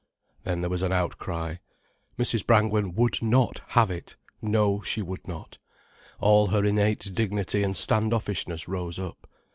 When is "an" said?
0.81-0.91